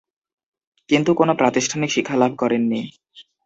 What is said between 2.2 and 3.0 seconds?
লাভ করেননি।